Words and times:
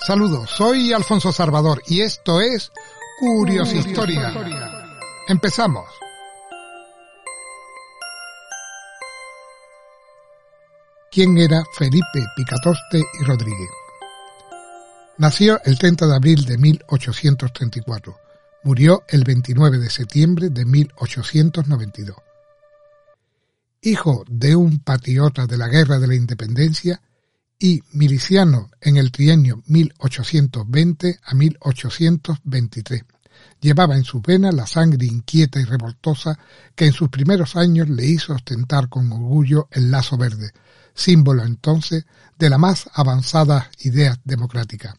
Saludos, 0.00 0.48
soy 0.50 0.92
Alfonso 0.92 1.32
Salvador 1.32 1.82
y 1.86 2.00
esto 2.00 2.40
es 2.40 2.72
Curios 3.18 3.74
Historia. 3.74 4.32
Empezamos. 5.26 5.86
¿Quién 11.10 11.36
era 11.36 11.62
Felipe 11.76 12.24
Picatoste 12.36 13.02
y 13.20 13.24
Rodríguez? 13.24 13.70
Nació 15.18 15.60
el 15.64 15.78
30 15.78 16.06
de 16.06 16.14
abril 16.14 16.44
de 16.44 16.58
1834. 16.58 18.16
Murió 18.62 19.02
el 19.08 19.24
29 19.24 19.78
de 19.78 19.90
septiembre 19.90 20.48
de 20.48 20.64
1892. 20.64 22.16
Hijo 23.82 24.24
de 24.28 24.54
un 24.54 24.78
patriota 24.78 25.46
de 25.46 25.58
la 25.58 25.68
Guerra 25.68 25.98
de 25.98 26.06
la 26.06 26.14
Independencia 26.14 27.02
y 27.58 27.82
miliciano 27.92 28.70
en 28.80 28.96
el 28.96 29.10
trienio 29.10 29.62
1820 29.66 31.18
a 31.22 31.34
1823. 31.34 33.02
Llevaba 33.60 33.96
en 33.96 34.04
sus 34.04 34.22
venas 34.22 34.54
la 34.54 34.66
sangre 34.66 35.06
inquieta 35.06 35.60
y 35.60 35.64
revoltosa 35.64 36.38
que 36.74 36.86
en 36.86 36.92
sus 36.92 37.08
primeros 37.08 37.56
años 37.56 37.88
le 37.88 38.06
hizo 38.06 38.32
ostentar 38.32 38.88
con 38.88 39.10
orgullo 39.10 39.68
el 39.72 39.90
lazo 39.90 40.16
verde, 40.16 40.52
símbolo 40.94 41.44
entonces 41.44 42.04
de 42.38 42.50
la 42.50 42.58
más 42.58 42.88
avanzada 42.94 43.70
idea 43.80 44.16
democrática. 44.24 44.96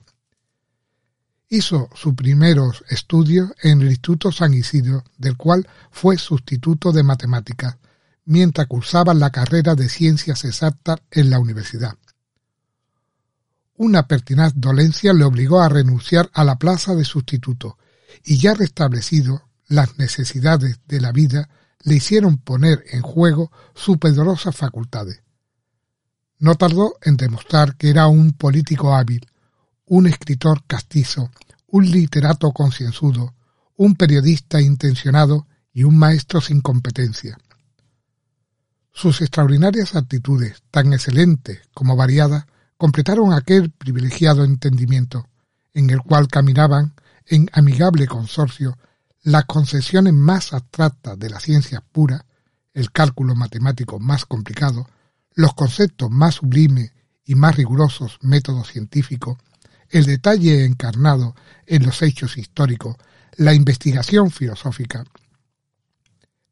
Hizo 1.47 1.89
sus 1.95 2.13
primeros 2.13 2.83
estudios 2.89 3.51
en 3.63 3.81
el 3.81 3.89
Instituto 3.89 4.31
San 4.31 4.53
Isidro, 4.53 5.03
del 5.17 5.35
cual 5.35 5.67
fue 5.89 6.17
sustituto 6.17 6.91
de 6.91 7.03
matemáticas, 7.03 7.77
mientras 8.25 8.67
cursaba 8.67 9.13
la 9.13 9.31
carrera 9.31 9.73
de 9.73 9.89
ciencias 9.89 10.45
exactas 10.45 10.99
en 11.09 11.29
la 11.31 11.39
universidad. 11.39 11.97
Una 13.79 14.09
pertinaz 14.09 14.51
dolencia 14.57 15.13
le 15.13 15.23
obligó 15.23 15.61
a 15.61 15.69
renunciar 15.69 16.29
a 16.33 16.43
la 16.43 16.57
plaza 16.57 16.95
de 16.95 17.05
sustituto, 17.05 17.77
y 18.25 18.37
ya 18.37 18.53
restablecido 18.53 19.43
las 19.69 19.97
necesidades 19.97 20.81
de 20.85 20.99
la 20.99 21.13
vida 21.13 21.47
le 21.83 21.95
hicieron 21.95 22.39
poner 22.39 22.83
en 22.91 23.01
juego 23.01 23.53
sus 23.75 23.97
poderosas 23.97 24.53
facultades. 24.53 25.21
No 26.39 26.55
tardó 26.55 26.95
en 27.01 27.15
demostrar 27.15 27.77
que 27.77 27.89
era 27.89 28.07
un 28.07 28.33
político 28.33 28.93
hábil, 28.93 29.25
un 29.85 30.07
escritor 30.07 30.65
castizo, 30.67 31.31
un 31.67 31.89
literato 31.89 32.51
concienzudo, 32.51 33.33
un 33.77 33.95
periodista 33.95 34.59
intencionado 34.59 35.47
y 35.71 35.83
un 35.85 35.97
maestro 35.97 36.41
sin 36.41 36.59
competencia. 36.59 37.37
Sus 38.91 39.21
extraordinarias 39.21 39.95
actitudes, 39.95 40.63
tan 40.69 40.91
excelentes 40.91 41.61
como 41.73 41.95
variadas, 41.95 42.43
completaron 42.79 43.33
aquel 43.33 43.71
privilegiado 43.71 44.45
entendimiento, 44.45 45.27
en 45.73 45.89
el 45.89 45.99
cual 45.99 46.29
caminaban 46.29 46.93
en 47.25 47.49
amigable 47.51 48.07
consorcio 48.07 48.77
las 49.21 49.43
concesiones 49.43 50.13
más 50.13 50.53
abstractas 50.53 51.19
de 51.19 51.29
la 51.29 51.41
ciencia 51.41 51.83
pura, 51.91 52.25
el 52.73 52.89
cálculo 52.93 53.35
matemático 53.35 53.99
más 53.99 54.25
complicado, 54.25 54.87
los 55.33 55.53
conceptos 55.55 56.09
más 56.09 56.35
sublimes 56.35 56.93
y 57.25 57.35
más 57.35 57.57
rigurosos 57.57 58.17
métodos 58.21 58.71
científicos, 58.71 59.37
el 59.89 60.05
detalle 60.05 60.63
encarnado 60.63 61.35
en 61.65 61.85
los 61.85 62.01
hechos 62.01 62.37
históricos, 62.37 62.95
la 63.35 63.53
investigación 63.53 64.31
filosófica, 64.31 65.03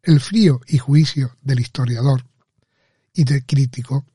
el 0.03 0.19
frío 0.19 0.59
y 0.67 0.77
juicio 0.77 1.37
del 1.41 1.61
historiador 1.61 2.25
y 3.13 3.23
del 3.23 3.45
crítico, 3.45 4.05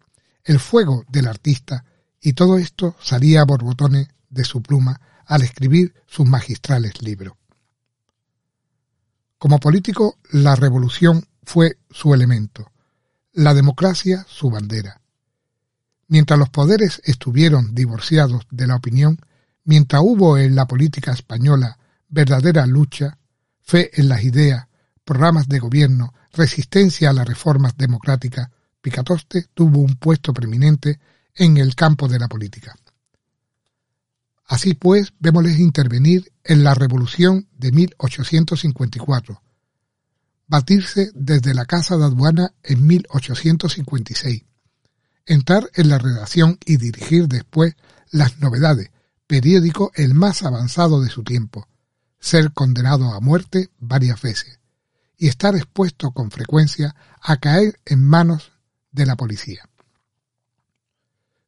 el 0.45 0.61
fuego 0.61 1.07
del 1.09 1.27
artista, 1.27 1.87
y 2.23 2.35
todo 2.35 2.57
esto 2.57 2.97
salía 3.01 3.43
a 3.43 3.45
borbotones 3.45 4.09
de 4.31 4.45
su 4.45 4.63
pluma 4.63 5.01
al 5.27 5.43
escribir 5.43 5.95
sus 6.07 6.27
magistrales 6.27 7.03
libros. 7.03 7.35
Como 9.39 9.59
político, 9.59 10.19
la 10.31 10.55
revolución 10.55 11.27
fue 11.43 11.79
su 11.91 12.15
elemento, 12.15 12.71
la 13.33 13.55
democracia 13.55 14.25
su 14.29 14.51
bandera. 14.51 15.01
Mientras 16.07 16.39
los 16.39 16.51
poderes 16.51 17.03
estuvieron 17.05 17.75
divorciados 17.75 18.47
de 18.51 18.67
la 18.69 18.77
opinión, 18.77 19.19
mientras 19.65 20.03
hubo 20.05 20.39
en 20.39 20.55
la 20.55 20.67
política 20.67 21.13
española 21.13 21.79
verdadera 22.09 22.67
lucha, 22.67 23.19
fe 23.63 23.91
en 24.01 24.09
las 24.09 24.23
ideas, 24.23 24.69
programas 25.05 25.49
de 25.49 25.59
gobierno, 25.59 26.15
resistencia 26.33 27.11
a 27.11 27.13
las 27.13 27.27
reformas 27.27 27.77
democráticas, 27.77 28.49
Picatoste 28.81 29.47
tuvo 29.55 29.81
un 29.81 29.95
puesto 29.95 30.33
preeminente 30.33 31.01
en 31.35 31.57
el 31.57 31.75
campo 31.75 32.09
de 32.09 32.19
la 32.19 32.29
política. 32.29 32.75
Así 34.47 34.75
pues, 34.75 35.15
vémosles 35.19 35.59
intervenir 35.59 36.33
en 36.45 36.65
la 36.65 36.75
Revolución 36.75 37.49
de 37.57 37.73
1854, 37.73 39.43
batirse 40.47 41.11
desde 41.15 41.55
la 41.55 41.65
Casa 41.65 41.97
de 41.97 42.05
Aduana 42.05 42.53
en 42.63 42.87
1856, 42.87 44.45
entrar 45.25 45.71
en 45.75 45.89
la 45.89 45.99
redacción 45.99 46.59
y 46.67 46.77
dirigir 46.77 47.29
después 47.29 47.75
las 48.11 48.41
novedades, 48.41 48.91
periódico 49.27 49.91
el 49.95 50.13
más 50.13 50.43
avanzado 50.43 51.01
de 51.01 51.09
su 51.09 51.23
tiempo, 51.23 51.67
ser 52.21 52.53
condenado 52.53 53.13
a 53.13 53.21
muerte 53.21 53.71
varias 53.79 54.21
veces. 54.21 54.59
Y 55.17 55.29
estar 55.29 55.55
expuesto 55.55 56.11
con 56.11 56.31
frecuencia 56.31 56.95
a 57.21 57.37
caer 57.39 57.79
en 57.87 58.05
manos 58.05 58.53
de 58.91 59.07
la 59.07 59.17
policía. 59.17 59.69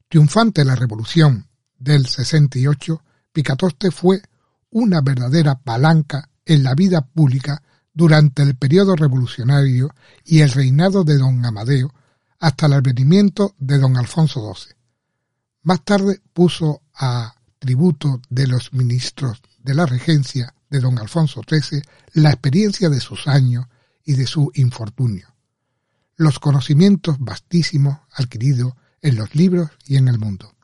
Triunfante 0.08 0.64
la 0.64 0.76
revolución 0.76 1.48
del 1.78 2.06
68, 2.06 3.02
Picatoste 3.32 3.90
fue 3.90 4.22
una 4.70 5.00
verdadera 5.00 5.56
palanca 5.56 6.30
en 6.44 6.62
la 6.62 6.74
vida 6.74 7.00
pública 7.06 7.62
durante 7.92 8.42
el 8.42 8.56
periodo 8.56 8.96
revolucionario 8.96 9.94
y 10.24 10.40
el 10.40 10.50
reinado 10.50 11.04
de 11.04 11.16
don 11.16 11.44
Amadeo 11.44 11.92
hasta 12.40 12.66
el 12.66 12.74
advenimiento 12.74 13.54
de 13.58 13.78
don 13.78 13.96
Alfonso 13.96 14.52
XII. 14.54 14.74
Más 15.62 15.84
tarde 15.84 16.20
puso 16.32 16.82
a 16.94 17.34
tributo 17.58 18.20
de 18.28 18.46
los 18.46 18.72
ministros 18.72 19.40
de 19.62 19.74
la 19.74 19.86
regencia 19.86 20.54
de 20.68 20.80
don 20.80 20.98
Alfonso 20.98 21.40
XIII 21.48 21.82
la 22.12 22.30
experiencia 22.30 22.90
de 22.90 23.00
sus 23.00 23.26
años 23.26 23.66
y 24.04 24.14
de 24.14 24.26
su 24.26 24.50
infortunio, 24.54 25.34
los 26.16 26.38
conocimientos 26.38 27.16
vastísimos 27.18 27.98
adquiridos 28.12 28.74
en 29.04 29.16
los 29.16 29.34
libros 29.34 29.70
y 29.86 29.98
en 29.98 30.08
el 30.08 30.18
mundo. 30.18 30.54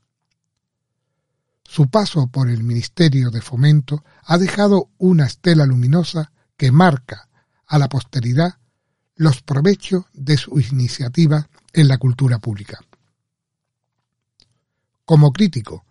Su 1.62 1.90
paso 1.90 2.26
por 2.28 2.48
el 2.48 2.64
Ministerio 2.64 3.30
de 3.30 3.42
Fomento 3.42 4.02
ha 4.24 4.38
dejado 4.38 4.88
una 4.96 5.26
estela 5.26 5.66
luminosa 5.66 6.32
que 6.56 6.72
marca 6.72 7.28
a 7.66 7.78
la 7.78 7.90
posteridad 7.90 8.54
los 9.14 9.42
provechos 9.42 10.06
de 10.14 10.38
su 10.38 10.58
iniciativa 10.58 11.50
en 11.74 11.86
la 11.86 11.98
cultura 11.98 12.38
pública. 12.38 12.80
Como 15.04 15.34
crítico 15.34 15.84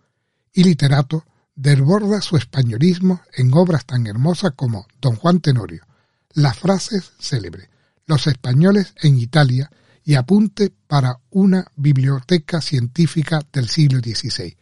y 0.52 0.64
literato, 0.64 1.24
desborda 1.54 2.20
su 2.20 2.36
españolismo 2.36 3.22
en 3.32 3.54
obras 3.54 3.86
tan 3.86 4.08
hermosas 4.08 4.54
como 4.56 4.88
Don 5.00 5.14
Juan 5.14 5.38
Tenorio, 5.40 5.86
las 6.32 6.58
frases 6.58 7.12
célebres, 7.20 7.68
Los 8.06 8.26
españoles 8.26 8.92
en 9.02 9.20
Italia 9.20 9.70
y 10.10 10.16
Apunte 10.16 10.72
para 10.88 11.20
una 11.30 11.64
biblioteca 11.76 12.60
científica 12.60 13.46
del 13.52 13.68
siglo 13.68 14.00
XVI, 14.00 14.56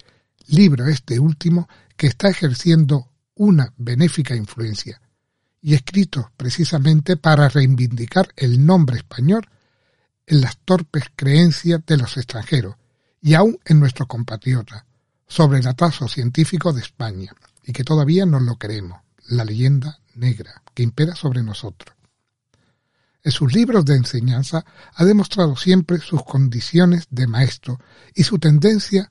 libro 0.48 0.86
este 0.86 1.18
último 1.18 1.66
que 1.96 2.08
está 2.08 2.28
ejerciendo 2.28 3.12
una 3.34 3.72
benéfica 3.78 4.36
influencia 4.36 5.00
y 5.62 5.72
escrito 5.72 6.32
precisamente 6.36 7.16
para 7.16 7.48
reivindicar 7.48 8.28
el 8.36 8.66
nombre 8.66 8.98
español 8.98 9.48
en 10.26 10.42
las 10.42 10.58
torpes 10.58 11.04
creencias 11.16 11.80
de 11.86 11.96
los 11.96 12.18
extranjeros 12.18 12.74
y 13.22 13.32
aún 13.32 13.58
en 13.64 13.80
nuestros 13.80 14.06
compatriotas 14.06 14.84
sobre 15.26 15.60
el 15.60 15.66
atraso 15.66 16.08
científico 16.08 16.74
de 16.74 16.82
España 16.82 17.32
y 17.64 17.72
que 17.72 17.84
todavía 17.84 18.26
no 18.26 18.38
lo 18.38 18.56
creemos, 18.56 19.00
la 19.28 19.46
leyenda 19.46 19.98
negra 20.14 20.62
que 20.74 20.82
impera 20.82 21.14
sobre 21.14 21.42
nosotros. 21.42 21.97
En 23.22 23.32
sus 23.32 23.52
libros 23.52 23.84
de 23.84 23.96
enseñanza 23.96 24.64
ha 24.94 25.04
demostrado 25.04 25.56
siempre 25.56 25.98
sus 25.98 26.22
condiciones 26.24 27.06
de 27.10 27.26
maestro 27.26 27.80
y 28.14 28.22
su 28.22 28.38
tendencia 28.38 29.10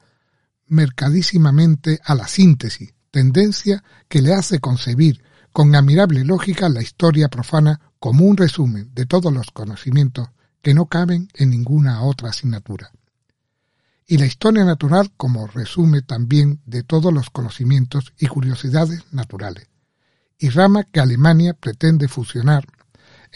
mercadísimamente 0.68 2.00
a 2.04 2.16
la 2.16 2.28
síntesis, 2.28 2.94
tendencia 3.12 3.84
que 4.08 4.22
le 4.22 4.34
hace 4.34 4.60
concebir 4.60 5.22
con 5.52 5.76
admirable 5.76 6.24
lógica 6.24 6.70
la 6.70 6.82
historia 6.82 7.30
profana 7.30 7.80
como 8.00 8.26
un 8.26 8.38
resumen 8.38 8.92
de 8.94 9.06
todos 9.06 9.34
los 9.34 9.52
conocimientos 9.52 10.30
que 10.62 10.74
no 10.74 10.86
caben 10.86 11.30
en 11.34 11.50
ninguna 11.50 12.02
otra 12.04 12.30
asignatura. 12.30 12.92
Y 14.06 14.18
la 14.18 14.26
historia 14.26 14.64
natural 14.64 15.12
como 15.18 15.48
resumen 15.48 16.06
también 16.06 16.62
de 16.66 16.84
todos 16.84 17.14
los 17.14 17.30
conocimientos 17.30 18.14
y 18.18 18.28
curiosidades 18.28 19.04
naturales, 19.12 19.68
y 20.38 20.50
rama 20.50 20.84
que 20.84 21.00
Alemania 21.00 21.54
pretende 21.54 22.08
fusionar 22.08 22.66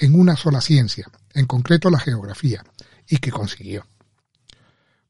en 0.02 0.20
una 0.20 0.36
sola 0.36 0.62
ciencia, 0.62 1.08
en 1.34 1.46
concreto 1.46 1.92
la 1.92 2.00
geografía, 2.00 2.64
y 3.08 3.18
que 3.18 3.32
consiguió. 3.32 3.86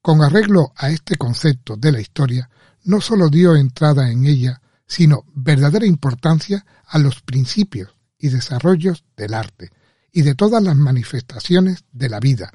Con 0.02 0.22
arreglo 0.22 0.74
a 0.76 0.90
este 0.90 1.16
concepto 1.16 1.78
de 1.78 1.94
la 1.94 2.02
historia, 2.02 2.50
no 2.84 3.00
sólo 3.00 3.30
dio 3.30 3.56
entrada 3.56 4.12
en 4.12 4.26
ella, 4.26 4.62
sino 4.86 5.24
verdadera 5.34 5.86
importancia 5.86 6.66
a 6.86 7.00
los 7.00 7.22
principios 7.22 7.96
y 8.18 8.30
desarrollos 8.30 9.06
del 9.16 9.34
arte 9.34 9.70
y 10.12 10.24
de 10.24 10.36
todas 10.36 10.62
las 10.62 10.76
manifestaciones 10.76 11.86
de 11.94 12.10
la 12.10 12.20
vida, 12.20 12.52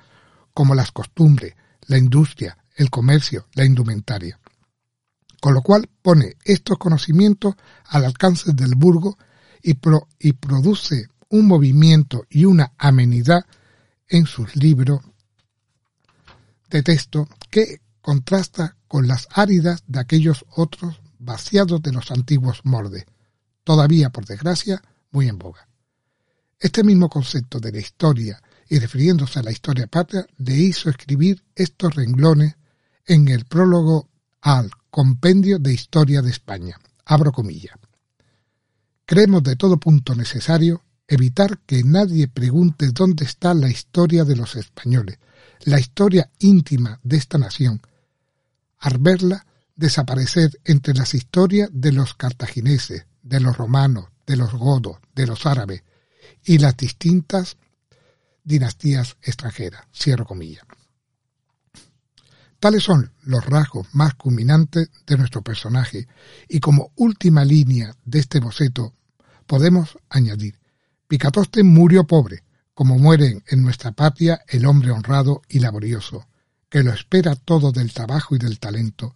como 0.53 0.75
las 0.75 0.93
costumbres, 0.93 1.55
la 1.87 1.97
industria, 1.97 2.59
el 2.75 2.91
comercio, 2.91 3.47
la 3.55 3.65
indumentaria. 3.65 4.39
Con 5.41 5.55
lo 5.55 5.63
cual 5.63 5.89
pone 6.03 6.37
estos 6.45 6.77
conocimientos 6.77 7.55
al 7.87 8.05
alcance 8.05 8.53
del 8.53 8.75
burgo 8.75 9.17
y, 9.63 9.79
y 10.19 10.33
produce 10.35 11.09
un 11.29 11.47
movimiento 11.47 12.27
y 12.29 12.45
una 12.45 12.73
amenidad 12.79 13.45
en 14.09 14.27
sus 14.27 14.57
libros 14.57 15.01
de 16.71 16.83
texto 16.83 17.29
que 17.51 17.81
contrasta 18.01 18.77
con 18.89 19.09
las 19.09 19.29
áridas 19.33 19.83
de 19.87 20.01
aquellos 20.01 20.45
otros 20.55 21.01
vaciados 21.19 21.83
de 21.83 21.93
los 21.93 22.11
antiguos 22.11 22.61
mordes, 22.65 23.05
todavía 23.65 24.11
por 24.11 24.27
desgracia 24.27 24.83
muy 25.11 25.29
en 25.29 25.39
boga. 25.39 25.69
Este 26.59 26.85
mismo 26.85 27.09
concepto 27.09 27.59
de 27.59 27.73
la 27.73 27.79
historia 27.79 28.41
y 28.69 28.79
refiriéndose 28.79 29.39
a 29.39 29.43
la 29.43 29.53
historia 29.53 29.87
patria 29.87 30.27
le 30.39 30.55
hizo 30.55 30.89
escribir 30.89 31.45
estos 31.55 31.95
renglones 31.95 32.57
en 33.05 33.29
el 33.29 33.45
prólogo 33.45 34.09
al 34.41 34.71
Compendio 34.91 35.59
de 35.59 35.75
Historia 35.75 36.23
de 36.23 36.31
España. 36.31 36.79
Abro 37.05 37.33
comillas. 37.33 37.77
Creemos 39.05 39.43
de 39.43 39.57
todo 39.57 39.79
punto 39.79 40.15
necesario 40.15 40.83
evitar 41.09 41.59
que 41.61 41.83
nadie 41.85 42.29
pregunte 42.29 42.91
dónde 42.93 43.25
está 43.25 43.55
la 43.55 43.69
historia 43.69 44.25
de 44.25 44.37
los 44.37 44.57
españoles, 44.57 45.19
la 45.61 45.79
historia 45.79 46.31
íntima 46.39 47.01
de 47.03 47.17
esta 47.17 47.39
nación, 47.39 47.81
al 48.79 48.99
verla 48.99 49.47
desaparecer 49.75 50.59
entre 50.65 50.95
las 50.95 51.15
historias 51.15 51.69
de 51.73 51.93
los 51.93 52.15
cartagineses, 52.15 53.07
de 53.23 53.41
los 53.41 53.57
romanos, 53.57 54.07
de 54.27 54.37
los 54.37 54.53
godos, 54.53 54.99
de 55.15 55.27
los 55.27 55.47
árabes 55.47 55.83
y 56.45 56.59
las 56.59 56.77
distintas 56.77 57.57
dinastías 58.43 59.17
extranjeras. 59.23 59.87
Cierro 59.93 60.25
comillas. 60.25 60.65
Tales 62.59 62.83
son 62.83 63.13
los 63.23 63.45
rasgos 63.45 63.87
más 63.93 64.15
culminantes 64.15 64.91
de 65.07 65.19
nuestro 65.19 65.43
personaje 65.43 66.09
y 66.49 66.61
como 66.61 66.91
última 66.97 67.45
línea 67.45 67.95
de 68.05 68.19
este 68.19 68.41
boceto 68.41 68.95
podemos 69.47 69.99
añadir 70.09 70.59
Picatoste 71.09 71.63
murió 71.63 72.07
pobre, 72.07 72.43
como 72.75 72.99
mueren 72.99 73.43
en 73.49 73.63
nuestra 73.63 73.93
patria 73.93 74.43
el 74.49 74.67
hombre 74.67 74.91
honrado 74.91 75.43
y 75.49 75.61
laborioso, 75.61 76.27
que 76.69 76.83
lo 76.83 76.93
espera 76.93 77.37
todo 77.37 77.73
del 77.73 77.93
trabajo 77.93 78.35
y 78.35 78.39
del 78.39 78.59
talento, 78.59 79.15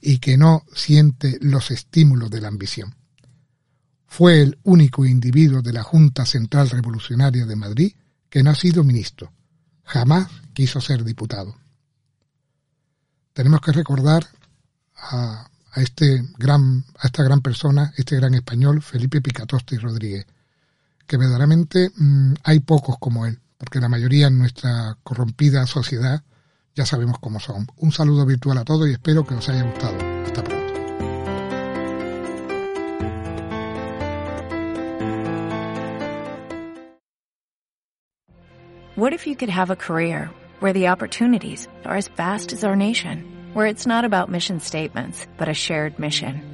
y 0.00 0.18
que 0.18 0.36
no 0.36 0.64
siente 0.74 1.38
los 1.40 1.70
estímulos 1.70 2.30
de 2.30 2.40
la 2.40 2.48
ambición. 2.48 2.94
Fue 4.06 4.42
el 4.42 4.58
único 4.62 5.04
individuo 5.04 5.60
de 5.60 5.72
la 5.72 5.82
Junta 5.82 6.24
Central 6.24 6.70
Revolucionaria 6.70 7.46
de 7.46 7.56
Madrid 7.56 7.92
que 8.30 8.42
no 8.42 8.50
ha 8.50 8.54
sido 8.54 8.84
ministro. 8.84 9.32
Jamás 9.82 10.28
quiso 10.52 10.80
ser 10.80 11.04
diputado. 11.04 11.56
Tenemos 13.32 13.60
que 13.60 13.72
recordar 13.72 14.26
a, 14.96 15.50
este 15.76 16.22
gran, 16.38 16.84
a 16.98 17.08
esta 17.08 17.24
gran 17.24 17.40
persona, 17.40 17.92
este 17.96 18.16
gran 18.16 18.34
español, 18.34 18.82
Felipe 18.82 19.20
Picatoste 19.20 19.74
y 19.74 19.78
Rodríguez, 19.78 20.26
que 21.06 21.16
verdaderamente 21.16 21.90
mm, 21.96 22.34
hay 22.44 22.60
pocos 22.60 22.96
como 22.98 23.26
él, 23.26 23.40
porque 23.58 23.80
la 23.80 23.88
mayoría 23.88 24.28
en 24.28 24.38
nuestra 24.38 24.96
corrompida 25.02 25.66
sociedad 25.66 26.22
ya 26.74 26.84
sabemos 26.84 27.18
cómo 27.20 27.40
son. 27.40 27.66
Un 27.76 27.92
saludo 27.92 28.26
virtual 28.26 28.58
a 28.58 28.64
todos 28.64 28.88
y 28.88 28.92
espero 28.92 29.24
que 29.24 29.34
os 29.34 29.48
haya 29.48 29.62
gustado. 29.62 29.96
Hasta 30.24 30.42
pronto. 30.42 30.64
What 38.96 39.12
if 39.12 39.26
you 39.26 39.34
could 39.34 39.50
have 39.50 39.70
a 39.70 39.76
career 39.76 40.30
where 40.60 40.72
the 40.72 40.88
opportunities 40.88 41.68
are 41.84 41.96
as 41.96 42.06
vast 42.06 42.52
as 42.52 42.62
our 42.62 42.76
nation, 42.76 43.24
where 43.52 43.66
it's 43.66 43.86
not 43.86 44.04
about 44.04 44.30
mission 44.30 44.60
statements, 44.60 45.26
but 45.36 45.48
a 45.48 45.54
shared 45.54 45.98
mission? 45.98 46.53